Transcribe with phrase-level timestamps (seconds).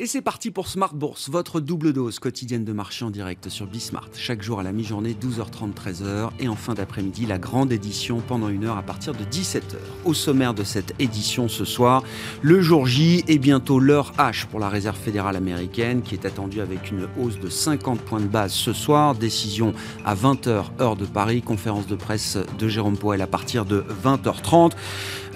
[0.00, 3.66] Et c'est parti pour Smart Bourse, votre double dose quotidienne de marché en direct sur
[3.66, 4.10] Bismart.
[4.14, 6.30] Chaque jour à la mi-journée, 12h30, 13h.
[6.38, 9.74] Et en fin d'après-midi, la grande édition pendant une heure à partir de 17h.
[10.04, 12.04] Au sommaire de cette édition ce soir,
[12.42, 16.60] le jour J et bientôt l'heure H pour la Réserve fédérale américaine qui est attendue
[16.60, 19.16] avec une hausse de 50 points de base ce soir.
[19.16, 21.42] Décision à 20h, heure de Paris.
[21.42, 24.74] Conférence de presse de Jérôme Poel à partir de 20h30.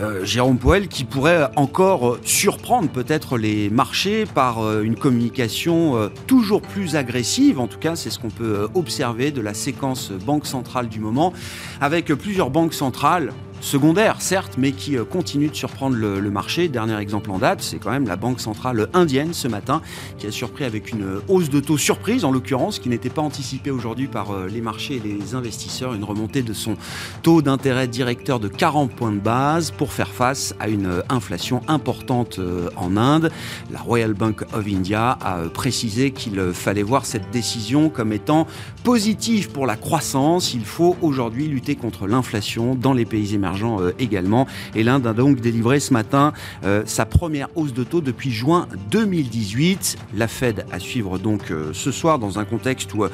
[0.00, 6.08] Euh, Jérôme Poel qui pourrait encore surprendre peut-être les marchés par euh, une communication euh,
[6.26, 10.46] toujours plus agressive, en tout cas c'est ce qu'on peut observer de la séquence banque
[10.46, 11.32] centrale du moment,
[11.80, 13.32] avec plusieurs banques centrales
[13.62, 16.68] secondaire, certes, mais qui euh, continue de surprendre le, marché.
[16.68, 19.82] Dernier exemple en date, c'est quand même la Banque centrale indienne ce matin,
[20.18, 23.70] qui a surpris avec une hausse de taux surprise, en l'occurrence, qui n'était pas anticipée
[23.70, 26.76] aujourd'hui par euh, les marchés et les investisseurs, une remontée de son
[27.22, 31.60] taux d'intérêt directeur de 40 points de base pour faire face à une euh, inflation
[31.68, 32.40] importante
[32.76, 33.30] en Inde.
[33.70, 38.46] La Royal Bank of India a précisé qu'il fallait voir cette décision comme étant
[38.82, 40.54] positive pour la croissance.
[40.54, 44.46] Il faut aujourd'hui lutter contre l'inflation dans les pays émergents euh, également.
[44.74, 46.32] Et l'Inde a donc délivré ce matin
[46.64, 49.98] euh, sa première hausse de taux depuis juin 2018.
[50.14, 53.04] La Fed à suivre donc euh, ce soir dans un contexte où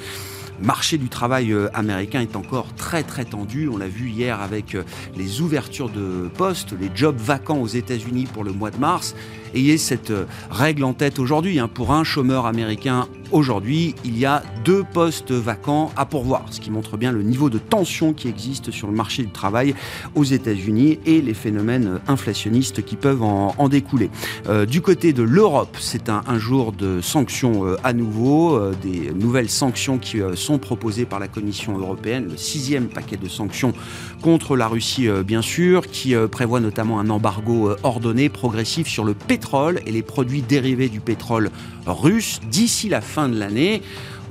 [0.61, 3.69] marché du travail américain est encore très très tendu.
[3.69, 4.77] On l'a vu hier avec
[5.17, 9.15] les ouvertures de postes, les jobs vacants aux États-Unis pour le mois de mars
[9.55, 11.59] ayez cette euh, règle en tête aujourd'hui.
[11.59, 11.69] Hein.
[11.73, 16.71] Pour un chômeur américain aujourd'hui, il y a deux postes vacants à pourvoir, ce qui
[16.71, 19.75] montre bien le niveau de tension qui existe sur le marché du travail
[20.15, 24.11] aux États-Unis et les phénomènes inflationnistes qui peuvent en, découler.
[24.49, 29.51] Euh, du côté de l'Europe, c'est un, jour de sanctions euh, à nouveau, des nouvelles
[29.51, 33.73] sanctions qui sont proposées par la Commission européenne, le sixième paquet de sanctions
[34.23, 39.38] contre la Russie, bien sûr, qui prévoit notamment un embargo ordonné, progressif sur le pétrole
[39.87, 41.51] et les produits dérivés du pétrole
[41.87, 43.83] russe d'ici la fin de l'année.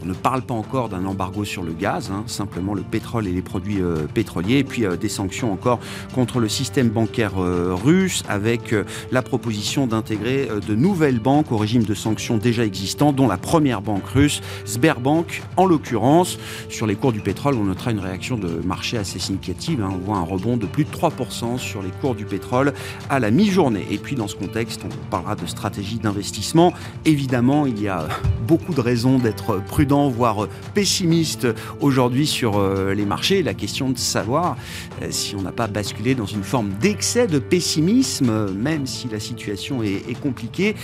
[0.04, 3.32] On ne parle pas encore d'un embargo sur le gaz, hein, simplement le pétrole et
[3.32, 5.80] les produits euh, pétroliers, et puis euh, des sanctions encore
[6.14, 8.76] contre le système bancaire euh, russe, avec
[9.12, 13.82] la proposition d'intégrer de nouvelles banques au régime de sanctions déjà existants, dont la première
[13.82, 16.38] banque russe, Sberbank, en l'occurrence.
[16.70, 19.82] Sur les cours du pétrole, on notera une réaction de marché assez significative.
[19.82, 19.92] Hein.
[19.94, 22.74] on voit un rebond de plus de 3% sur les cours du pétrole
[23.10, 23.86] à la mi-journée.
[23.92, 26.74] Et puis dans ce contexte, on parlera de stratégie d'investissement.
[27.06, 28.08] Évidemment, il y a
[28.48, 31.48] beaucoup de raisons d'être prudent voire euh, pessimiste
[31.82, 33.44] aujourd'hui sur euh, les marchés.
[33.44, 34.58] La question de savoir
[35.02, 39.20] euh, si on n'a pas basculé dans une forme d'excès de pessimisme, même si la
[39.20, 40.76] situation est, compliquée.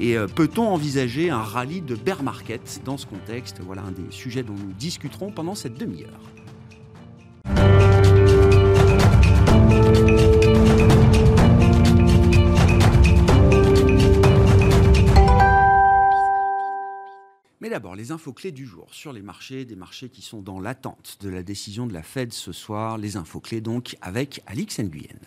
[0.00, 3.60] Et peut-on envisager un rallye de bear market dans ce contexte?
[3.64, 6.20] Voilà un des sujets dont nous discuterons pendant cette demi-heure.
[17.78, 21.18] D'abord, les infos clés du jour sur les marchés, des marchés qui sont dans l'attente
[21.20, 22.98] de la décision de la Fed ce soir.
[22.98, 25.20] Les infos clés donc avec Alix Nguyen.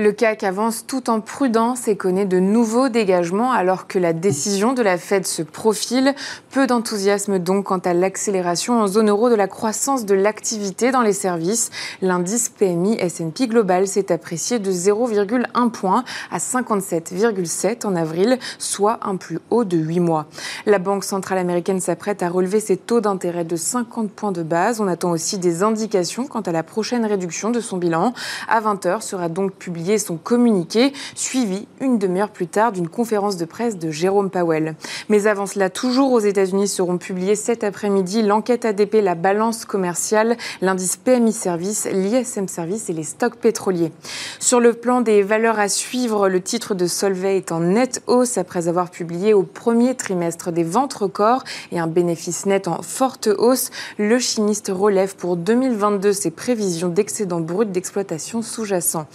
[0.00, 4.72] Le CAC avance tout en prudence et connaît de nouveaux dégagements alors que la décision
[4.72, 6.14] de la Fed se profile.
[6.52, 11.02] Peu d'enthousiasme donc quant à l'accélération en zone euro de la croissance de l'activité dans
[11.02, 11.70] les services.
[12.00, 19.16] L'indice PMI S&P Global s'est apprécié de 0,1 point à 57,7 en avril, soit un
[19.16, 20.26] plus haut de 8 mois.
[20.64, 24.80] La Banque centrale américaine s'apprête à relever ses taux d'intérêt de 50 points de base.
[24.80, 28.14] On attend aussi des indications quant à la prochaine réduction de son bilan.
[28.46, 33.46] À 20h sera donc publié son communiqué, suivi une demi-heure plus tard d'une conférence de
[33.46, 34.74] presse de Jérôme Powell.
[35.08, 40.36] Mais avant cela, toujours aux États-Unis seront publiés cet après-midi l'enquête ADP, la balance commerciale,
[40.60, 43.92] l'indice PMI Service, l'ISM Service et les stocks pétroliers.
[44.40, 48.36] Sur le plan des valeurs à suivre, le titre de Solvay est en nette hausse
[48.36, 53.28] après avoir publié au premier trimestre des ventes records et un bénéfice net en forte
[53.38, 53.70] hausse.
[53.98, 59.06] Le chimiste relève pour 2022 ses prévisions d'excédent brut d'exploitation sous-jacent.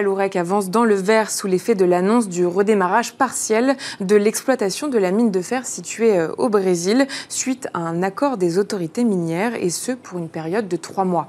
[0.00, 4.96] Valourec avance dans le vert sous l'effet de l'annonce du redémarrage partiel de l'exploitation de
[4.96, 9.54] la mine de fer située euh, au Brésil suite à un accord des autorités minières
[9.62, 11.28] et ce pour une période de trois mois.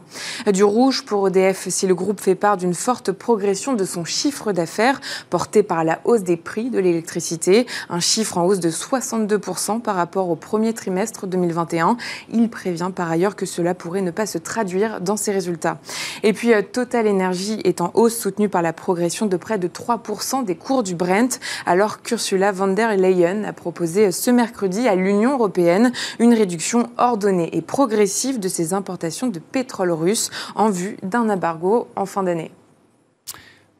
[0.53, 4.53] Du rouge pour EDF si le groupe fait part d'une forte progression de son chiffre
[4.53, 9.81] d'affaires porté par la hausse des prix de l'électricité, un chiffre en hausse de 62%
[9.81, 11.97] par rapport au premier trimestre 2021.
[12.31, 15.77] Il prévient par ailleurs que cela pourrait ne pas se traduire dans ses résultats.
[16.23, 19.67] Et puis euh, Total Energy est en hausse soutenue par la progression de près de
[19.67, 24.93] 3% des cours du Brent, alors qu'Ursula von der Leyen a proposé ce mercredi à
[24.93, 30.97] l'Union européenne une réduction ordonnée et progressive de ses importations de pétrole russe en vue
[31.01, 32.51] d'un embargo en fin d'année.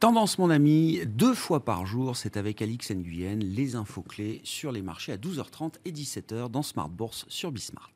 [0.00, 4.72] Tendance, mon ami, deux fois par jour, c'est avec Alix Nguyen, les infos clés sur
[4.72, 7.92] les marchés à 12h30 et 17h dans Smart Bourse sur Bismart.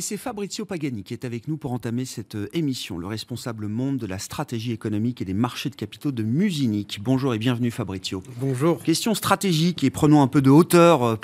[0.00, 3.66] Et c'est Fabrizio Pagani qui est avec nous pour entamer cette euh, émission, le responsable
[3.66, 7.00] monde de la stratégie économique et des marchés de capitaux de Musinic.
[7.02, 8.22] Bonjour et bienvenue Fabrizio.
[8.38, 8.82] Bonjour.
[8.82, 11.16] Question stratégique et prenons un peu de hauteur euh,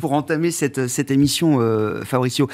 [0.00, 1.60] pour, entamer cette, euh, cette émission,
[2.04, 2.46] Fabrizio.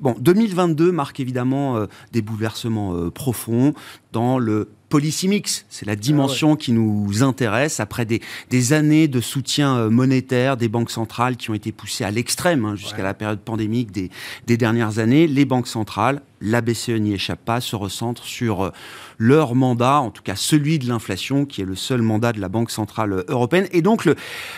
[0.00, 3.72] Bon, 2022 marque évidemment des bouleversements profonds
[4.10, 5.66] dans le policy mix.
[5.70, 8.20] C'est la dimension ah qui nous intéresse après des,
[8.50, 12.64] des, années de soutien euh, monétaire des banques centrales qui ont été poussées à l'extrême
[12.64, 14.08] hein, jusqu'à la période pandémique des,
[14.46, 15.26] des, dernières années.
[15.26, 18.70] Les banques centrales, la BCE n'y échappe pas, se recentrent sur euh,
[19.18, 22.48] leur mandat, en tout cas celui de l'inflation, qui est le seul mandat de la
[22.48, 23.66] Banque centrale européenne.
[23.72, 24.14] Et donc le,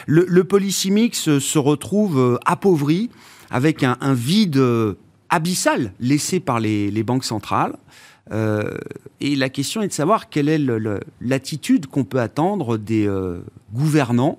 [0.06, 3.08] le, le policy mix se retrouve euh, appauvri
[3.48, 4.62] avec un, un vide
[5.30, 7.74] abyssal laissé par les, les banques centrales.
[8.32, 8.76] Euh,
[9.20, 10.60] et la question est de savoir quelle est
[11.20, 13.38] l'attitude qu'on peut attendre des euh,
[13.72, 14.38] gouvernants,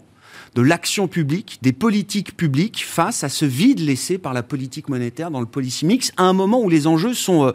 [0.55, 5.31] de l'action publique, des politiques publiques face à ce vide laissé par la politique monétaire
[5.31, 7.51] dans le policy mix, à un moment où les enjeux sont euh,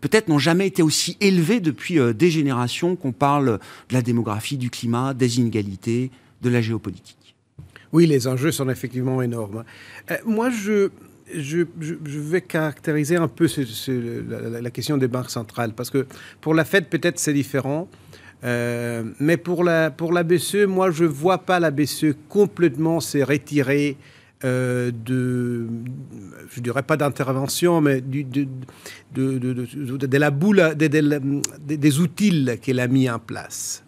[0.00, 4.70] peut-être n'ont jamais été aussi élevés depuis des générations qu'on parle de la démographie, du
[4.70, 6.10] climat, des inégalités,
[6.42, 7.34] de la géopolitique.
[7.92, 9.64] Oui, les enjeux sont effectivement énormes.
[10.26, 10.90] moi, je,
[11.34, 13.48] je, vais caractériser un peu
[14.60, 16.06] la, question des banques centrales, parce que
[16.40, 17.88] pour la Fed, peut-être c'est différent.
[18.44, 23.00] Euh, mais pour la, pour la BCE, moi, je ne vois pas la BCE complètement
[23.00, 23.96] se retirer
[24.44, 25.66] euh, de,
[26.50, 28.46] je dirais pas d'intervention, mais de,
[29.14, 33.82] de, de, la boule, des outils qu'elle a mis en place.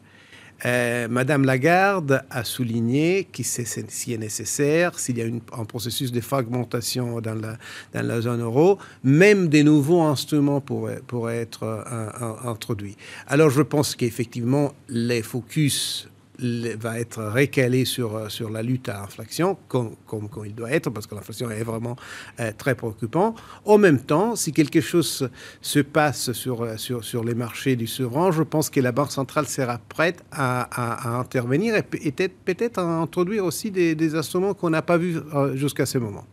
[0.64, 6.20] Euh, Madame Lagarde a souligné que s'il est nécessaire, s'il y a un processus de
[6.20, 7.56] fragmentation dans la,
[7.92, 12.96] dans la, zone euro, même des nouveaux instruments pourraient, pourraient être euh, introduits.
[13.28, 16.08] Alors je pense qu'effectivement, les focus
[16.40, 20.90] va être récalé sur, euh, sur la lutte à l'inflation, comme, comme, il doit être,
[20.90, 21.96] parce que l'inflation est vraiment
[22.40, 23.34] euh, très préoccupant.
[23.64, 25.28] En même temps, si quelque chose
[25.60, 29.12] se passe sur, euh, sur, sur les marchés du souverain, je pense que la Banque
[29.12, 34.82] centrale sera prête à, intervenir et peut-être peut à introduire aussi des instruments qu'on n'a
[34.82, 35.16] pas vus
[35.54, 36.24] jusqu'à ce moment.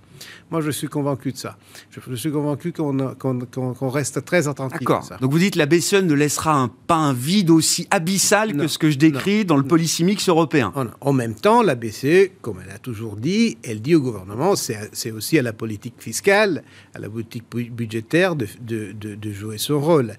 [0.52, 1.58] Moi, je suis convaincu de ça.
[1.90, 4.80] Je, suis convaincu qu'on reste très attentif.
[4.80, 5.10] D'accord.
[5.22, 8.78] Donc vous dites la BCE ne laissera un, pas un vide aussi abyssal que ce
[8.78, 10.74] que je décris dans le policy mix européen.
[11.02, 15.12] En, même temps, la BCE, comme elle a toujours dit, elle dit au gouvernement, c'est
[15.12, 16.64] aussi à la politique fiscale,
[16.94, 20.14] à la politique budgétaire de, de, de, jouer son rôle.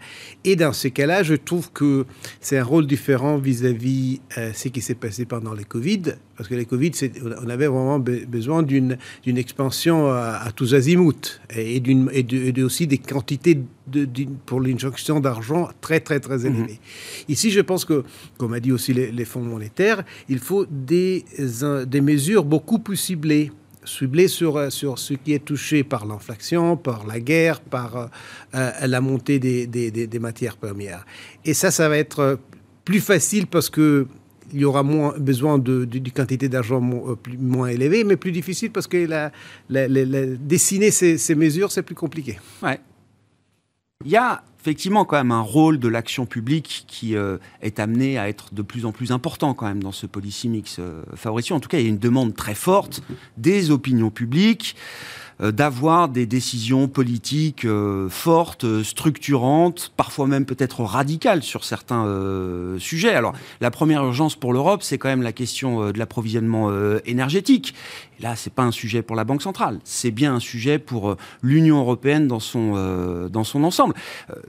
[0.44, 2.04] Et dans ces cas-là, je trouve que
[2.40, 6.54] c'est un rôle différent vis-à-vis euh, ce qui s'est passé pendant les Covid, parce que
[6.54, 6.92] les Covid,
[7.42, 13.58] on avait vraiment besoin d'une expansion à, tous azimuts et, d'une, et, aussi des quantités
[13.86, 14.06] de,
[14.44, 16.46] pour l'injection d'argent très, très, très mhm.
[16.46, 16.80] élevées.
[17.28, 18.04] Ici, je pense que,
[18.36, 21.24] comme a dit aussi les, fonds monétaires, il faut des,
[21.86, 23.50] des mesures beaucoup plus ciblées
[23.84, 28.10] ciblées sur, sur ce qui est touché par l'inflation, par la guerre, par
[28.54, 31.06] euh, la montée des, des, des, matières premières.
[31.44, 32.40] Et ça, ça va être
[32.84, 34.08] plus facile parce que
[34.52, 38.70] il y aura moins besoin de, de, quantité d'argent euh, moins, élevée, mais plus difficile
[38.70, 39.30] parce que la,
[40.36, 42.38] dessiner ces, mesures, c'est plus compliqué.
[42.62, 42.80] Ouais.
[44.04, 48.18] Il y a effectivement quand même un rôle de l'action publique qui euh, est amené
[48.18, 51.60] à être de plus en plus important quand même dans ce policy mix euh, En
[51.60, 53.00] tout cas, il y a une demande très forte
[53.36, 54.74] des opinions publiques.
[55.42, 62.06] Euh, d'avoir des décisions politiques euh, fortes, structurantes, parfois même peut-être radicales sur certains
[62.78, 63.14] sujets.
[63.14, 66.70] Alors, la première urgence pour l'Europe, c'est quand même la question de l'approvisionnement
[67.04, 67.74] énergétique.
[68.18, 71.16] Et là, c'est pas un sujet pour la Banque centrale, c'est bien un sujet pour
[71.42, 73.94] l'Union européenne dans son dans son ensemble.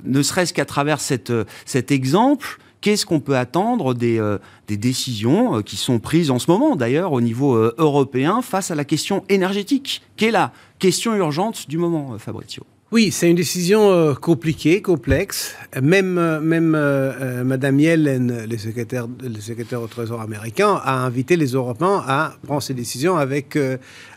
[0.08, 1.34] Ne serait-ce qu'à travers cette,
[1.66, 4.38] cet exemple qu'est-ce qu'on peut attendre des, euh,
[4.70, 8.76] décisions euh, qui sont prises en ce moment, d'ailleurs, au niveau euh, européen, face à
[8.76, 14.16] la question énergétique, qui est la question urgente du moment, Fabrizio oui, c'est une décision
[14.16, 15.58] compliquée, complexe.
[15.82, 16.70] Même, même
[17.44, 23.18] Madame Yellen, le secrétaire, au Trésor américain, a invité les Européens à prendre ces décisions
[23.18, 23.60] avec,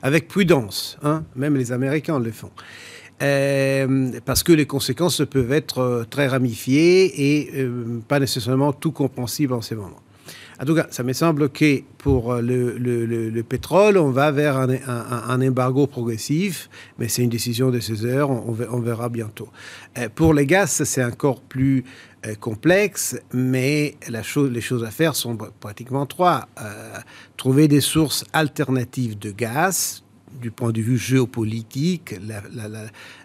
[0.03, 0.99] avec prudence.
[1.03, 1.25] Hein.
[1.35, 2.53] Même les Américains le font.
[3.23, 8.93] Euh, parce que les conséquences peuvent être euh, très ramifiées et euh, pas nécessairement tout
[8.93, 10.00] compréhensible en ces moments.
[10.59, 15.41] En tout cas, ça me semble que pour le, le, pétrole, on va vers un,
[15.41, 19.49] embargo progressif, mais c'est une décision de 16 heures, on, verra bientôt.
[20.15, 21.83] pour les gaz, c'est encore plus
[22.41, 26.47] complexe, mais les choses à faire sont pratiquement trois.
[27.39, 30.03] trouver des sources alternatives de gaz,
[30.41, 32.15] du point de vue géopolitique,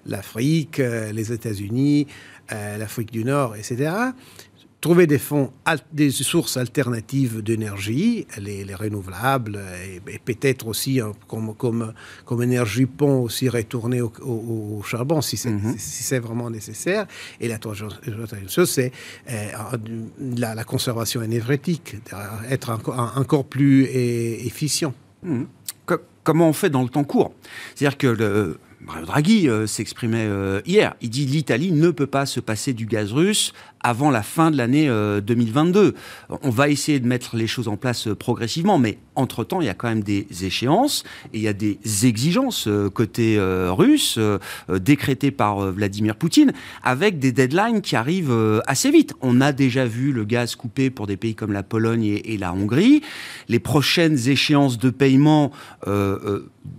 [0.05, 2.07] l'Afrique, les États-Unis,
[2.51, 4.11] l'Afrique du Nord, etc
[4.85, 5.51] trouver des fonds,
[5.91, 9.59] des sources alternatives d'énergie, les, renouvelables,
[10.07, 11.91] et, peut-être aussi hein, comme, comme,
[12.23, 15.73] comme énergie pont aussi retourner au, charbon si c'est mhm.
[15.79, 17.07] si vraiment nécessaire.
[17.41, 17.89] Et la troisième
[18.47, 18.91] chose, c'est
[19.31, 19.47] euh,
[20.37, 21.95] la, conservation énergétique,
[22.47, 24.93] être encore, encore plus efficient.
[25.23, 25.47] Mhm.
[26.25, 27.33] Comment on fait dans le temps court
[27.75, 30.95] C'est-à-dire que Mario Draghi euh, s'exprimait euh, hier.
[31.01, 33.53] Il dit l'Italie ne peut pas se passer du gaz russe
[33.85, 35.79] avant la fin de l'année 2022.
[35.79, 35.91] Euh,
[36.41, 39.75] On va essayer de mettre les choses en place progressivement, mais entre-temps, il y a
[39.75, 43.37] quand même des échéances et il y a des exigences côté
[43.69, 44.19] russe
[44.69, 46.51] décrétées par Vladimir Poutine
[46.83, 49.13] avec des deadlines qui arrivent assez vite.
[49.21, 52.53] On a déjà vu le gaz coupé pour des pays comme la Pologne et, la
[52.53, 53.01] Hongrie.
[53.47, 55.51] Les prochaines échéances de paiement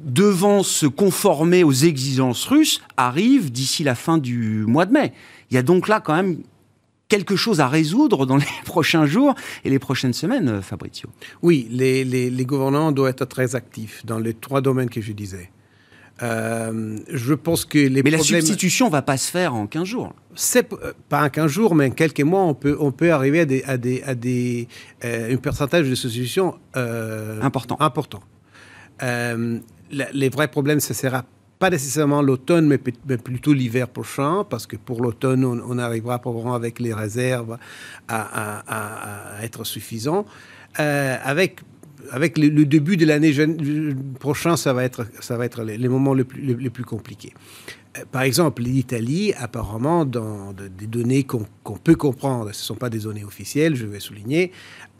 [0.04, 5.12] devant se conformer aux exigences russes arrivent d'ici la fin du mois de mai.
[5.50, 6.38] Il y a donc là quand même
[7.08, 9.34] quelque chose à résoudre dans les prochains jours
[9.64, 11.08] et les prochaines semaines, euh, Fabrizio.
[11.42, 15.50] Oui, les, les, gouvernants doivent être très actifs dans les trois domaines que je disais.
[16.22, 20.14] Euh, je pense que les mais la substitution va pas se faire en 15 jours.
[20.34, 23.40] C'est euh, pas en 15 jours, mais en quelques mois, on peut, on peut arriver
[23.40, 24.66] à, des, à, des, à des,
[25.02, 26.54] un pourcentage de substitution
[27.42, 27.76] important.
[27.80, 28.22] important
[29.90, 31.24] les vrais problèmes, ce sera
[31.58, 36.80] pas nécessairement l'automne, mais, plutôt l'hiver prochain, parce que pour l'automne, on, arrivera probablement avec
[36.80, 37.58] les réserves
[38.08, 40.26] à, être suffisant.
[40.78, 41.60] Euh, avec
[42.12, 43.34] avec le, début de l'année
[44.20, 47.32] prochaine, ça va être, ça va être les, moments les plus, les plus compliqués.
[48.12, 51.46] Par exemple, l'Italie, apparemment, dans des données qu'on
[51.82, 54.52] peut comprendre, ce ne sont pas des données officielles, je vais souligner,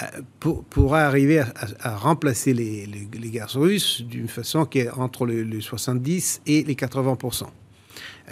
[0.02, 1.40] euh, pourra arriver
[1.80, 2.86] à, remplacer les,
[3.30, 7.46] gaz russes d'une façon qui est entre les 70 et les 80%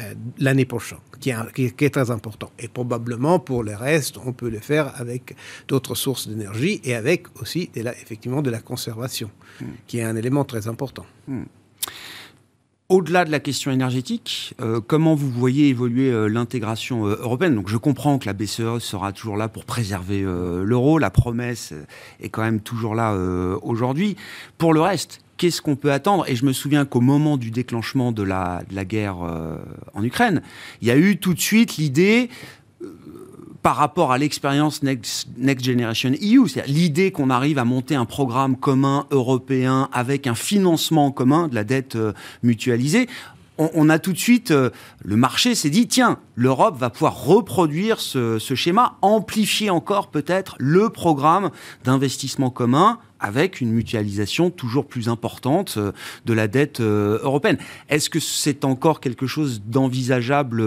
[0.00, 2.50] euh, l'année prochaine, qui est, très important.
[2.58, 5.36] Et probablement, pour le reste, on peut le faire avec
[5.68, 9.30] d'autres sources d'énergie et avec aussi, effectivement, de la conservation,
[9.60, 9.64] hmm.
[9.86, 11.06] qui est un élément très important.
[11.28, 11.44] Hmm.
[12.90, 17.54] Au-delà de la question énergétique, euh, comment vous voyez évoluer euh, l'intégration euh, européenne?
[17.54, 21.72] Donc je comprends que la BCE sera toujours là pour préserver l'euro, la promesse
[22.20, 23.14] est quand même toujours là
[23.62, 24.16] aujourd'hui.
[24.58, 26.28] Pour le reste, qu'est-ce qu'on peut attendre?
[26.28, 29.16] Et je me souviens qu'au moment du déclenchement de la, de la guerre
[29.94, 30.42] en Ukraine,
[30.82, 32.28] il y a eu tout de suite l'idée
[33.64, 38.58] par rapport à l'expérience Next, Generation EU, c'est l'idée qu'on arrive à monter un programme
[38.58, 43.08] commun européen avec un financement commun de la dette euh, mutualisée,
[43.56, 44.70] on, a tout de suite, euh,
[45.02, 50.90] le marché s'est dit, tiens, l'Europe va pouvoir reproduire ce, schéma, amplifier encore peut-être le
[50.90, 51.50] programme
[51.84, 55.92] d'investissement commun avec une mutualisation toujours plus importante euh,
[56.26, 57.56] de la dette européenne.
[57.88, 60.60] Est-ce que c'est encore quelque chose d'envisageable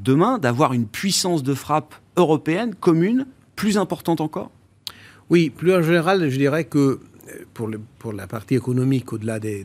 [0.00, 4.50] demain, d'avoir une puissance de frappe européenne, commune, plus importante encore?
[5.30, 9.64] Oui, plus en général, je dirais que euh, pour, la partie économique, au-delà des,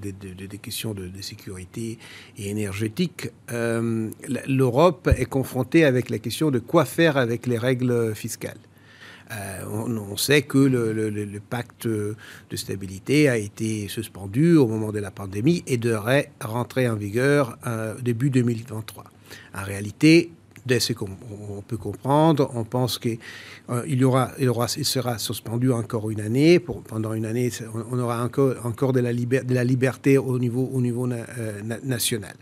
[0.61, 1.97] questions de, sécurité
[2.37, 4.09] et énergétique, euh,
[4.47, 8.57] l'Europe est confrontée avec la question de quoi faire avec les règles fiscales.
[9.31, 12.15] Euh, on, sait que le, pacte de
[12.55, 17.57] stabilité a été suspendu au moment de la pandémie et devrait rentrer en vigueur
[18.01, 19.05] début 2023.
[19.55, 20.31] En réalité,
[20.65, 21.09] dès ce qu'on
[21.67, 22.49] peut comprendre.
[22.55, 23.17] On pense qu'il
[23.69, 26.59] euh, aura, il sera suspendu encore une année.
[26.59, 27.51] Pour, pendant une année,
[27.91, 32.35] on aura encore, de, la liberté au niveau, au niveau euh, national.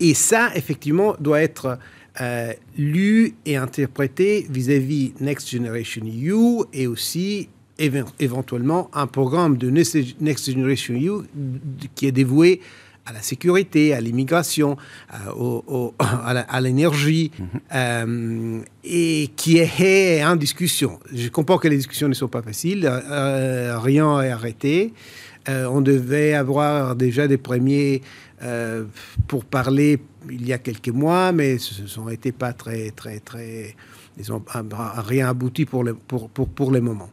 [0.00, 1.78] Et ça, effectivement, doit être
[2.20, 10.50] euh, lu et interprété vis-à-vis Next Generation EU et aussi éventuellement un programme de Next
[10.50, 11.22] Generation EU
[11.94, 12.60] qui est dévoué
[13.08, 14.76] à la sécurité, à l'immigration,
[15.14, 17.46] euh, à l'énergie, mhm.
[17.74, 20.98] euh, et qui est en discussion.
[21.12, 24.92] Je comprends que les discussions ne sont pas faciles, euh, rien n'est arrêté.
[25.48, 28.02] on devait avoir déjà des premiers
[29.26, 29.98] pour parler
[30.30, 33.74] il y a quelques mois, mais ce n'ont été pas très, très, très...
[34.18, 34.44] Ils n'ont
[34.96, 37.08] rien abouti pour le, pour, pour, pour le moment.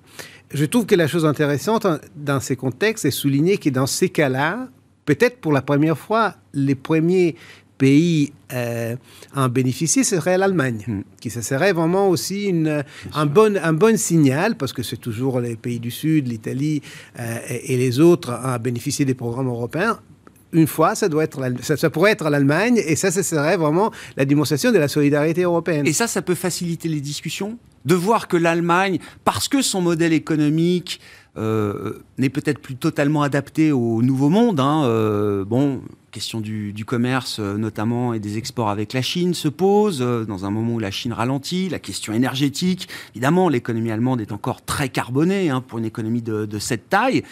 [0.51, 4.67] Je trouve que la chose intéressante dans ces contextes est souligner que dans ces cas-là,
[5.05, 7.35] peut-être pour la première fois, les premiers
[7.77, 8.95] pays euh,
[9.33, 11.01] à en bénéficier serait l'Allemagne, hmm.
[11.19, 12.83] qui ce serait vraiment aussi une,
[13.13, 16.81] un, bon, un bon signal, parce que c'est toujours les pays du Sud, l'Italie
[17.19, 19.99] euh, et, les autres à bénéficier des programmes européens.
[20.53, 23.91] Une fois, ça, doit être, ça, ça pourrait être l'Allemagne, et ça, ce serait vraiment
[24.15, 25.85] la démonstration de la solidarité européenne.
[25.85, 27.57] Et ça, ça peut faciliter les discussions?
[27.83, 31.01] De voir que l'Allemagne, parce que son modèle économique
[31.37, 34.59] n'est peut-être plus totalement adapté au nouveau monde.
[34.59, 35.43] Hein.
[35.47, 40.49] bon, question du, commerce notamment et des exports avec la Chine se pose dans un
[40.49, 41.67] moment où la Chine ralentit.
[41.69, 46.59] La question énergétique, évidemment, l'économie allemande est encore très carbonée hein, pour une économie de,
[46.59, 47.23] cette taille.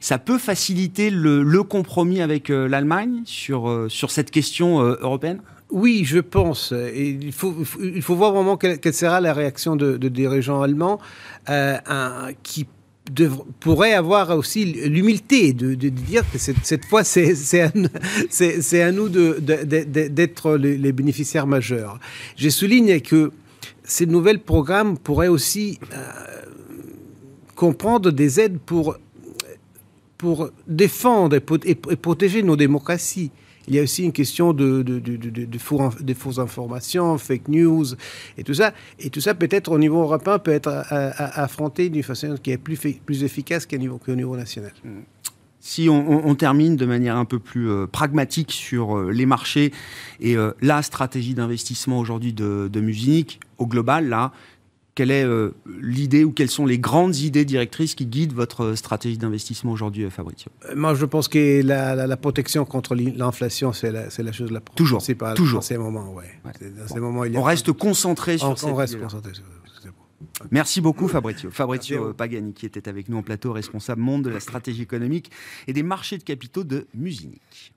[0.00, 5.40] Ça peut faciliter le, compromis avec l'Allemagne sur, sur cette question européenne?
[5.70, 6.72] Oui, je pense.
[6.94, 10.98] il, faut, il faut voir vraiment quelle, sera la réaction de, dirigeants allemands
[11.50, 11.76] euh,
[12.42, 12.66] qui
[13.60, 21.46] pourraient avoir aussi l'humilité de, dire que cette, fois, c'est à, nous d'être les, bénéficiaires
[21.46, 21.98] majeurs.
[22.36, 23.32] Je souligne que
[23.84, 25.96] ces nouveaux programmes pourraient aussi euh,
[27.54, 28.96] comprendre des aides pour,
[30.18, 33.30] pour défendre et protéger nos démocraties.
[33.68, 37.84] Il y a aussi une question de, de, de, fausses informations, fake news
[38.36, 38.72] et tout ça.
[38.98, 42.78] Et tout ça, peut-être au niveau européen, peut être affronté d'une façon qui est plus,
[42.78, 44.72] plus efficace qu'au niveau, niveau national.
[44.84, 45.00] Mm.
[45.60, 49.72] Si on, termine de manière un peu plus euh, pragmatique sur euh, les marchés
[50.20, 54.32] et euh, la stratégie d'investissement aujourd'hui de, de Musique, au global, là,
[54.98, 59.16] quelle est euh, l'idée ou quelles sont les grandes idées directrices qui guident votre stratégie
[59.16, 60.50] d'investissement aujourd'hui, euh, Fabrizio?
[60.68, 64.98] Euh, Moi, je pense que la, protection contre l'inflation, c'est la, la, chose la toujours,
[64.98, 65.36] principale.
[65.36, 65.60] Toujours.
[65.60, 67.36] Dans ces moments, ouais.
[67.36, 69.44] on reste concentré sur On reste concentré sur
[70.50, 71.52] Merci beaucoup Fabrizio.
[71.52, 75.30] Fabrizio Pagani qui était avec nous en plateau, responsable monde de la stratégie économique
[75.68, 77.72] et des marchés de capitaux de Musinic.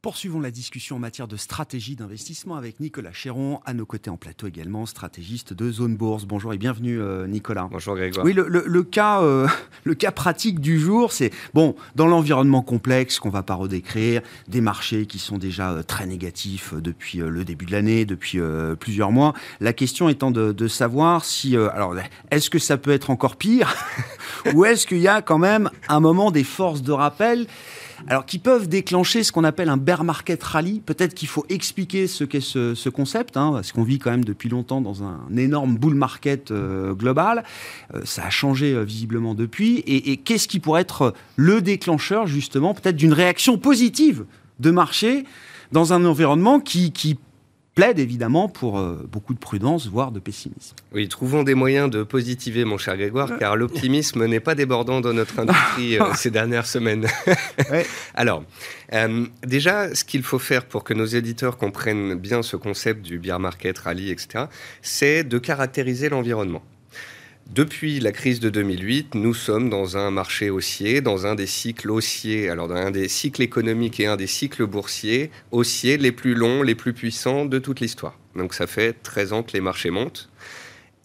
[0.00, 4.16] Poursuivons la discussion en matière de stratégie d'investissement avec Nicolas Chéron, à nos côtés en
[4.16, 6.24] plateau également, stratégiste de Zone Bourse.
[6.24, 7.66] Bonjour et bienvenue euh, Nicolas.
[7.68, 8.24] Bonjour Grégoire.
[8.24, 9.48] Oui, le, cas, euh,
[9.84, 14.22] le cas pratique du jour, c'est, bon, dans l'environnement complexe qu'on ne va pas redécrire,
[14.46, 18.38] des marchés qui sont déjà euh, très négatifs depuis le début de l'année, depuis
[18.78, 21.96] plusieurs mois, la question étant de, de savoir si, alors,
[22.30, 23.74] est-ce que ça peut être encore pire?
[24.54, 27.48] Ou est-ce qu'il y a quand même un moment des forces de rappel
[28.06, 30.80] alors qui peuvent déclencher ce qu'on appelle un bear market rally.
[30.84, 34.48] Peut-être qu'il faut expliquer ce qu'est ce, concept, hein, parce qu'on vit quand même depuis
[34.48, 37.44] longtemps dans un énorme bull market euh, global.
[37.94, 39.82] Euh, ça a changé euh, visiblement depuis.
[39.86, 44.24] Et, qu'est-ce qui pourrait être le déclencheur justement, peut-être d'une réaction positive
[44.60, 45.24] de marché
[45.72, 47.18] dans un environnement qui, qui
[47.78, 50.74] plaide évidemment pour euh, beaucoup de prudence, voire de pessimisme.
[50.92, 55.12] Oui, trouvons des moyens de positiver, mon cher Grégoire, car l'optimisme n'est pas débordant dans
[55.12, 57.06] notre industrie euh, ces dernières semaines.
[58.14, 58.42] Alors,
[58.94, 63.20] euh, déjà, ce qu'il faut faire pour que nos éditeurs comprennent bien ce concept du
[63.20, 64.46] beer market, rally, etc.,
[64.82, 66.64] c'est de caractériser l'environnement.
[67.48, 71.90] Depuis la crise de 2008, nous sommes dans un marché haussier, dans un des cycles
[71.90, 76.34] haussiers, alors dans un des cycles économiques et un des cycles boursiers haussiers les plus
[76.34, 78.18] longs, les plus puissants de toute l'histoire.
[78.36, 80.28] Donc ça fait 13 ans que les marchés montent.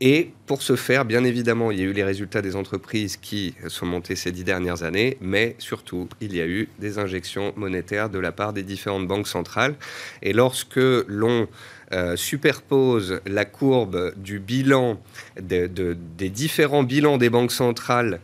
[0.01, 3.56] Et pour ce faire, bien évidemment, il y a eu les résultats des entreprises qui
[3.69, 8.10] sont montés ces dix dernières années, mais surtout, il y a eu des injections monétaires
[8.10, 9.75] de la part des différentes banques centrales.
[10.21, 10.75] Et lorsque
[11.08, 11.47] l'on
[11.93, 14.99] euh, superpose la courbe du bilan
[15.39, 18.19] des différents bilans des banques centrales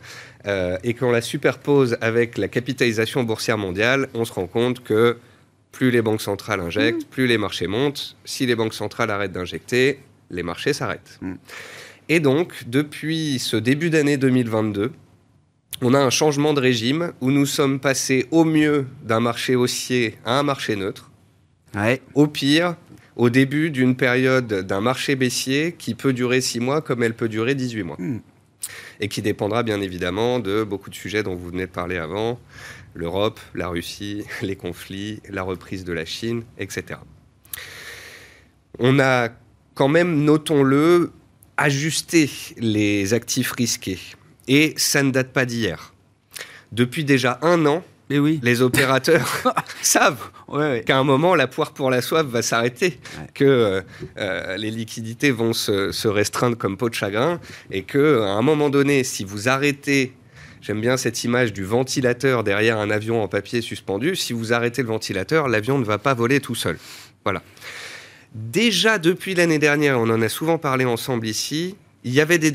[0.46, 5.18] euh, et qu'on la superpose avec la capitalisation boursière mondiale, on se rend compte que
[5.70, 7.10] plus les banques centrales injectent, mmh.
[7.10, 8.16] plus les marchés montent.
[8.24, 11.18] Si les banques centrales arrêtent d'injecter, les marchés s'arrêtent.
[11.20, 11.34] Mmh.
[12.08, 14.92] Et donc, depuis ce début d'année 2022,
[15.82, 20.16] on a un changement de régime où nous sommes passés au mieux d'un marché haussier
[20.24, 21.10] à un marché neutre.
[22.14, 22.74] Au pire,
[23.16, 27.28] au début d'une période d'un marché baissier qui peut durer 6 mois comme elle peut
[27.28, 27.96] durer 18 mois.
[27.98, 28.20] Hmm.
[29.00, 32.38] Et qui dépendra bien évidemment de beaucoup de sujets dont vous venez de parler avant,
[32.94, 37.00] l'Europe, la Russie, les conflits, la reprise de la Chine, etc.
[38.78, 39.28] On a
[39.74, 41.12] quand même, notons-le,
[41.56, 43.98] ajusté les actifs risqués.
[44.48, 45.94] Et ça ne date pas d'hier.
[46.72, 48.40] Depuis déjà un an, mais oui.
[48.42, 49.42] Les opérateurs
[49.82, 50.30] savent
[50.84, 52.98] qu'à un moment, la poire pour la soif va s'arrêter,
[53.34, 53.80] que euh,
[54.18, 58.68] euh, les liquidités vont se, restreindre comme peau de chagrin, et que à un moment
[58.68, 60.12] donné, si vous arrêtez
[60.62, 64.14] J'aime bien cette image du ventilateur derrière un avion en papier suspendu.
[64.14, 66.76] Si vous arrêtez le ventilateur, l'avion ne va pas voler tout seul.
[67.24, 67.42] Voilà.
[68.34, 72.50] Déjà depuis l'année dernière, on en a souvent parlé ensemble ici, il y avait des,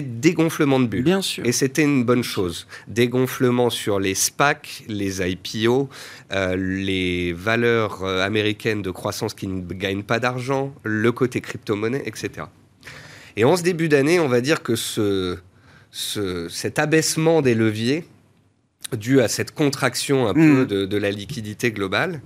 [0.00, 1.02] dégonflements de bulles.
[1.02, 1.44] Bien sûr.
[1.44, 2.68] Et c'était une bonne chose.
[2.86, 5.88] Dégonflements sur les SPAC, les IPO,
[6.32, 12.02] euh, les valeurs euh, américaines de croissance qui ne gagnent pas d'argent, le côté crypto-monnaie,
[12.06, 12.46] etc.
[13.36, 15.38] Et en ce début d'année, on va dire que ce,
[15.90, 18.04] cet abaissement des leviers,
[18.96, 20.66] dû à cette contraction un peu hmm.
[20.66, 22.20] de, de, la liquidité globale,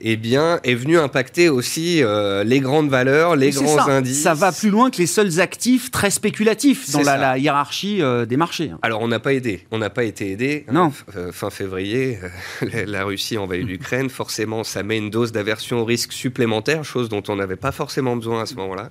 [0.00, 4.22] eh bien, est venu impacter aussi euh, les grandes valeurs, les grands indices.
[4.22, 8.36] Ça va plus loin que les seuls actifs très spéculatifs dans la, hiérarchie euh, des
[8.36, 8.70] marchés.
[8.72, 8.78] Hein.
[8.82, 9.64] Alors, on n'a pas aidé.
[9.70, 10.66] On n'a pas été aidé.
[10.70, 10.92] Non.
[11.16, 12.18] Euh, fin février,
[12.86, 14.10] la Russie envahit l'Ukraine.
[14.10, 18.16] Forcément, ça met une dose d'aversion au risque supplémentaire, chose dont on n'avait pas forcément
[18.16, 18.90] besoin à ce moment-là.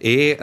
[0.00, 0.36] Et,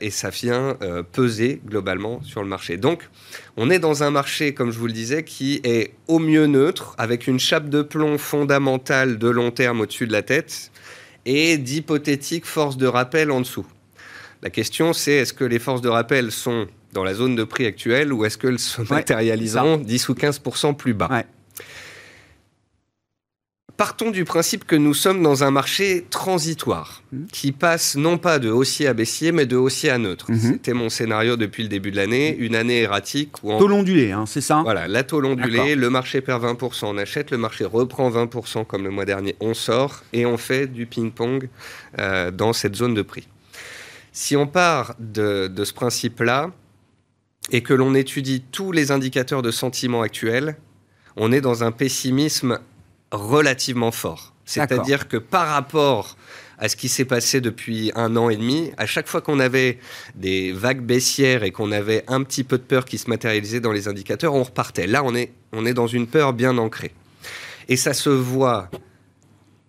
[0.00, 0.76] et, ça vient
[1.12, 2.76] peser globalement sur le marché.
[2.76, 3.08] Donc,
[3.56, 6.94] on est dans un marché, comme je vous le disais, qui est au mieux neutre,
[6.98, 10.70] avec une chape de plomb fondamentale de long terme au-dessus de la tête
[11.26, 13.66] et d'hypothétiques forces de rappel en dessous.
[14.42, 17.66] La question, c'est est-ce que les forces de rappel sont dans la zone de prix
[17.66, 21.08] actuelle ou est-ce qu'elles se matérialiseront 10 ou 15% plus bas?
[23.76, 27.26] Partons du principe que nous sommes dans un marché transitoire, mhm.
[27.32, 30.30] qui passe non pas de haussier à baissier, mais de haussier à neutre.
[30.30, 30.38] Mhm.
[30.38, 33.42] C'était mon scénario depuis le début de l'année, une année erratique.
[33.42, 33.58] Où en...
[33.58, 34.62] Taux ondulé, hein, c'est ça?
[34.62, 38.84] Voilà, la taux ondulé, le marché perd 20%, on achète, le marché reprend 20% comme
[38.84, 41.48] le mois dernier, on sort et on fait du ping-pong
[41.98, 43.28] euh, dans cette zone de prix.
[44.12, 46.50] Si on part de, de ce principe-là
[47.50, 50.56] et que l'on étudie tous les indicateurs de sentiment actuels,
[51.16, 52.58] on est dans un pessimisme
[53.16, 54.32] relativement fort.
[54.44, 56.16] C'est-à-dire que par rapport
[56.58, 59.78] à ce qui s'est passé depuis un an et demi, à chaque fois qu'on avait
[60.14, 63.72] des vagues baissières et qu'on avait un petit peu de peur qui se matérialisait dans
[63.72, 64.86] les indicateurs, on repartait.
[64.86, 66.92] Là, on est, on est dans une peur bien ancrée.
[67.68, 68.70] Et ça se voit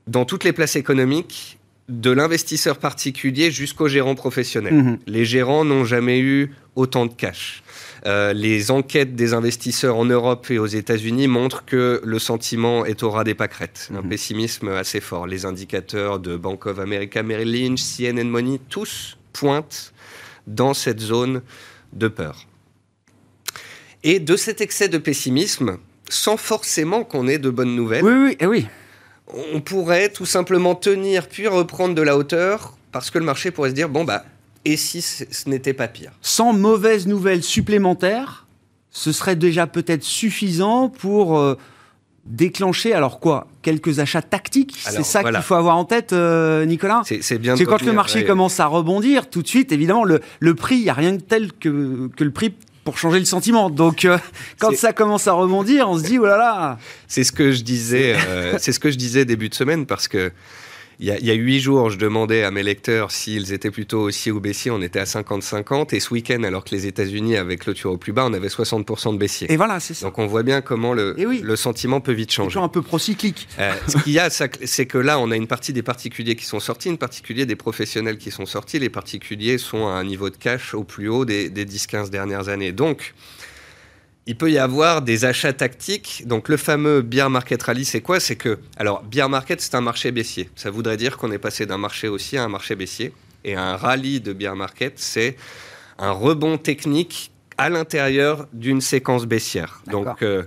[0.06, 1.57] dans toutes les places économiques,
[1.90, 4.74] de l'investisseur particulier jusqu'au gérant professionnel.
[4.74, 5.00] Mhm.
[5.08, 7.64] Les gérants n'ont jamais eu autant de cash.
[8.06, 13.04] Euh, les enquêtes des investisseurs en Europe et aux États-Unis montrent que le sentiment est
[13.04, 13.90] au ras des pâquerettes.
[13.94, 14.10] Un mhm.
[14.10, 15.28] pessimisme assez fort.
[15.28, 19.94] Les indicateurs de Bank of America, Merrill Lynch, CNN Money, tous pointent
[20.46, 21.42] dans cette zone
[21.94, 22.48] de peur.
[24.04, 25.78] Et de cet excès de pessimisme,
[26.10, 28.68] sans forcément qu'on ait de bonnes nouvelles, oui, oui, eh oui.
[29.54, 33.70] On pourrait tout simplement tenir puis reprendre de la hauteur parce que le marché pourrait
[33.70, 34.24] se dire bon bah
[34.66, 36.12] et si ce n'était pas pire?
[36.22, 38.48] Sans mauvaises nouvelles supplémentaires,
[38.92, 41.56] ce serait déjà peut-être suffisant pour euh,
[42.26, 44.76] déclencher, alors quoi Quelques achats tactiques?
[44.78, 47.04] C'est ça qu'il faut avoir en tête, euh, Nicolas?
[47.06, 47.56] C'est bien.
[47.56, 50.90] C'est quand le marché commence à rebondir, tout de suite, évidemment, le, prix, il n'y
[50.90, 52.54] a rien de tel que, que le prix
[52.88, 53.70] pour changer le sentiment.
[53.70, 54.18] Donc, euh,
[54.60, 56.78] quand ça commence à rebondir, on se dit, oh là là
[57.10, 58.16] C'est ce que je disais,
[58.60, 60.32] c'est ce que je disais début de semaine, parce que
[61.00, 64.40] il y, a, huit jours, je demandais à mes lecteurs s'ils étaient plutôt haussiers ou
[64.40, 64.72] baissiers.
[64.72, 65.94] On était à 50-50.
[65.94, 69.14] Et ce week-end, alors que les États-Unis avaient clôture au plus bas, on avait 60%
[69.14, 69.52] de baissiers.
[69.52, 70.08] Et voilà, c'est ça.
[70.08, 72.54] Donc on voit bien comment le, le sentiment peut vite changer.
[72.54, 73.48] C'est un peu procyclique.
[73.60, 76.46] Euh, ce qu'il y a, c'est que là, on a une partie des particuliers qui
[76.46, 78.80] sont sortis, une partie des professionnels qui sont sortis.
[78.80, 82.50] Les particuliers sont à un niveau de cash au plus haut des, des 10-15 dernières
[82.50, 82.72] années.
[82.72, 83.14] Donc,
[84.28, 86.24] il peut y avoir des achats tactiques.
[86.28, 88.20] Donc le fameux bear market rally, c'est quoi?
[88.20, 90.50] C'est que, alors, bear market, c'est un marché baissier.
[90.56, 93.14] Ça voudrait dire qu'on est passé d'un marché haussier à un marché baissier.
[93.46, 95.38] Et un rallye de bear market, c'est
[95.98, 99.82] un rebond technique à l'intérieur d'une séquence baissière.
[99.88, 100.44] Donc, euh,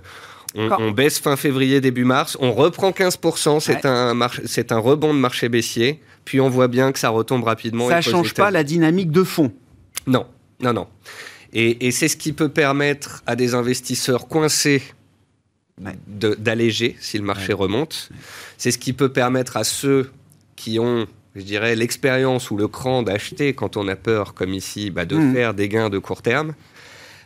[0.53, 5.49] on, baisse fin février, début mars, on reprend 15%, c'est un, un rebond de marché
[5.49, 7.89] baissier, puis on voit bien que ça retombe rapidement.
[7.89, 9.51] Ça ne change pas la dynamique de fond.
[10.07, 10.27] Non,
[10.61, 10.87] non, non.
[11.53, 14.81] Et, c'est ce qui peut permettre à des investisseurs coincés
[16.07, 18.09] d'alléger si le marché remonte.
[18.57, 20.11] C'est ce qui peut permettre à ceux
[20.55, 24.91] qui ont, je dirais, l'expérience ou le cran d'acheter quand on a peur, comme ici,
[24.91, 25.33] bah, de mmh.
[25.33, 26.53] faire des gains de court terme.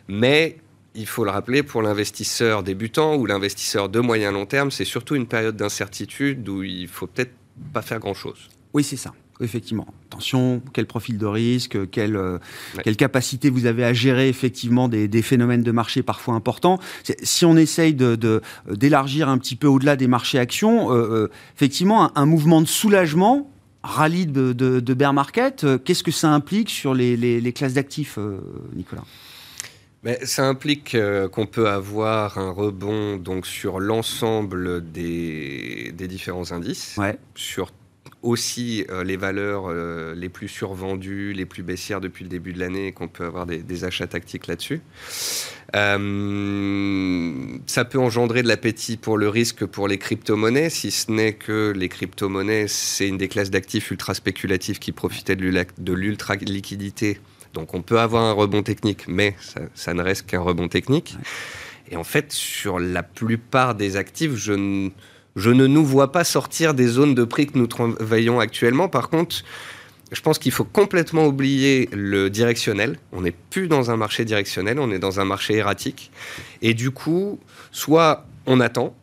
[0.08, 0.56] Mais
[0.94, 5.14] il faut le rappeler, pour l'investisseur débutant ou l'investisseur de moyen long terme, c'est surtout
[5.14, 7.32] une période d'incertitude où il faut peut-être
[7.72, 8.48] pas faire grand-chose.
[8.72, 9.86] Oui, c'est ça effectivement.
[10.06, 12.38] Attention, quel profil de risque, quelle, euh,
[12.82, 16.78] quelle capacité vous avez à gérer effectivement des, phénomènes de marché parfois importants.
[17.22, 22.16] Si on essaye d'élargir de, un petit peu au-delà des marchés actions, euh, euh, effectivement,
[22.16, 23.50] un, mouvement de soulagement,
[23.82, 28.18] rallye de, de, bear market, qu'est-ce que ça implique sur les, les, classes d'actifs,
[28.74, 29.04] Nicolas?
[30.02, 30.96] Mais ça implique
[31.32, 37.18] qu'on peut avoir un rebond donc sur l'ensemble des, des, différents indices, ouais.
[37.34, 37.70] sur
[38.22, 42.58] aussi euh, les valeurs euh, les plus survendues, les plus baissières depuis le début de
[42.58, 44.80] l'année, qu'on peut avoir des, achats tactiques là-dessus.
[45.74, 51.34] Euh, ça peut engendrer de l'appétit pour le risque pour les crypto-monnaies, si ce n'est
[51.34, 57.18] que les crypto-monnaies, c'est une des classes d'actifs ultra spéculatifs qui profitaient de l'ultra-liquidité.
[57.56, 59.34] Donc on peut avoir un rebond technique, mais
[59.74, 61.16] ça, ne reste qu'un rebond technique.
[61.90, 64.90] Et en fait, sur la plupart des actifs, je ne
[65.36, 68.88] je ne nous vois pas sortir des zones de prix que nous travaillons actuellement.
[68.88, 69.36] Par contre,
[70.12, 72.98] je pense qu'il faut complètement oublier le directionnel.
[73.12, 76.10] On n'est plus dans un marché directionnel, on est dans un marché erratique.
[76.62, 77.38] Et du coup,
[77.70, 78.94] soit on attend,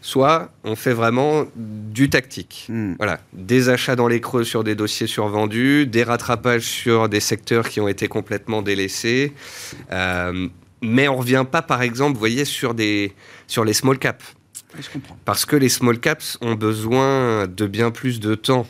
[0.00, 2.66] soit on fait vraiment du tactique.
[2.68, 2.94] Hmm.
[2.98, 7.68] Voilà, des achats dans les creux sur des dossiers survendus, des rattrapages sur des secteurs
[7.68, 9.32] qui ont été complètement délaissés.
[9.90, 10.48] Euh,
[10.82, 13.12] mais on ne revient pas, par exemple, vous voyez, sur, des,
[13.46, 14.24] sur les small caps.
[14.78, 15.16] Je comprends.
[15.24, 18.66] Parce que les small caps ont besoin de bien plus de temps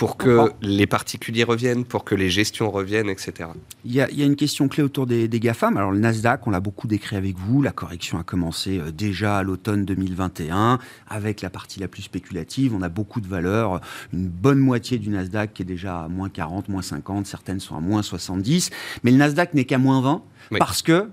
[0.00, 3.50] pour que les particuliers reviennent, pour que les gestions reviennent, etc.
[3.84, 5.76] Il y a, une question clé autour des, GAFAM.
[5.76, 9.36] Alors le Nasdaq, on l'a beaucoup décrit avec vous, la correction a commencé euh, déjà
[9.36, 13.82] à l'automne 2021, avec la partie la plus spéculative, on a beaucoup de valeurs,
[14.14, 17.76] une bonne moitié du Nasdaq qui est déjà à moins 40, moins 50, certaines sont
[17.76, 18.70] à moins 70,
[19.04, 20.22] mais le Nasdaq n'est qu'à moins 20,
[20.58, 21.10] parce que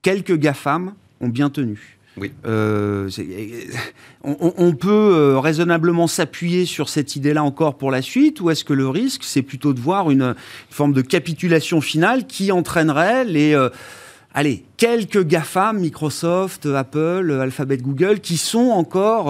[0.00, 1.97] quelques GAFAM ont bien tenu.
[2.20, 2.32] Oui.
[2.46, 3.08] Euh,
[4.22, 8.72] on, peut euh, raisonnablement s'appuyer sur cette idée-là encore pour la suite, ou est-ce que
[8.72, 10.34] le risque, c'est plutôt de voir une,
[10.70, 13.54] forme de capitulation finale qui entraînerait les...
[13.54, 13.68] Euh,
[14.34, 19.26] allez, quelques GAFAM, Microsoft, Apple, Alphabet, Google, qui sont encore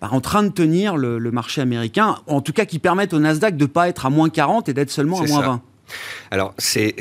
[0.00, 3.56] bah, en train de tenir le, marché américain, en tout cas qui permettent au Nasdaq
[3.56, 5.62] de ne pas être à moins 40 et d'être seulement à moins 20.
[6.30, 6.96] Alors, c'est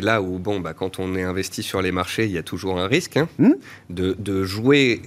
[0.00, 2.78] là où, bon, bah, quand on est investi sur les marchés, il y a toujours
[2.78, 3.52] un risque hein, hmm
[3.90, 5.02] de, jouer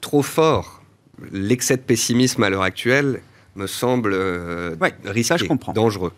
[0.00, 0.82] trop fort.
[1.30, 3.22] L'excès de pessimisme à l'heure actuelle
[3.54, 6.12] me semble euh, risqué, dangereux.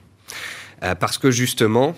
[0.83, 1.95] Euh, parce que justement,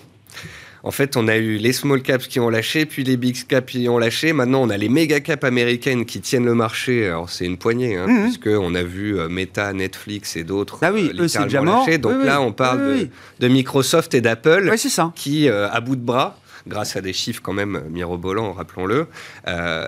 [0.83, 3.71] en fait, on a eu les small caps qui ont lâché, puis les big caps
[3.71, 4.33] qui ont lâché.
[4.33, 7.07] Maintenant, on a les méga caps américaines qui tiennent le marché.
[7.07, 8.23] Alors, c'est une poignée, hein, mhm.
[8.23, 11.97] puisqu'on a vu euh, Meta, Netflix et d'autres ah oui, euh, déjà lâcher.
[11.97, 13.07] Donc là, on parle
[13.39, 14.73] de, Microsoft et d'Apple
[15.15, 19.07] qui, euh, à bout de bras, grâce à des chiffres quand même mirobolants, rappelons-le,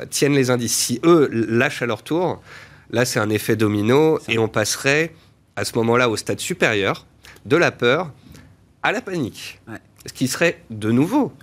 [0.09, 0.75] tiennent les indices.
[0.75, 2.41] Si eux lâchent à leur tour,
[2.91, 5.13] là, c'est un effet domino et on passerait
[5.55, 7.05] à ce moment-là au stade supérieur
[7.45, 8.11] de la peur
[8.81, 9.59] à la panique.
[10.05, 11.33] Ce qui serait de nouveau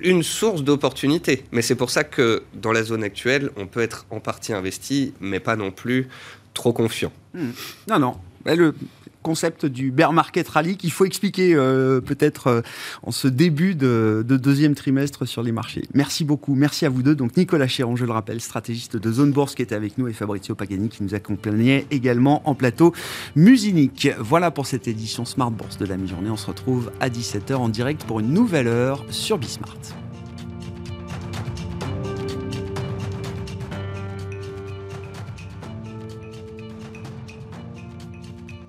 [0.00, 1.44] une source d'opportunité.
[1.52, 5.12] Mais c'est pour ça que dans la zone actuelle, on peut être en partie investi,
[5.20, 6.08] mais pas non plus
[6.54, 7.12] trop confiant.
[7.34, 7.50] Hmm.
[7.88, 8.16] Non, non.
[8.46, 8.74] Le,
[9.22, 12.60] concept du bear market rally qu'il faut expliquer euh, peut-être euh,
[13.02, 15.82] en ce début de, deuxième trimestre sur les marchés.
[15.94, 17.14] Merci beaucoup, merci à vous deux.
[17.14, 20.12] Donc Nicolas Chéron, je le rappelle, stratégiste de Zone Bourse qui était avec nous et
[20.12, 22.94] Fabrizio Pagani qui nous accompagnait également en plateau
[23.36, 24.08] Musinique.
[24.18, 26.30] Voilà pour cette édition Smart Bourse de la mi-journée.
[26.30, 29.76] On se retrouve à 17h en direct pour une nouvelle heure sur Bismart.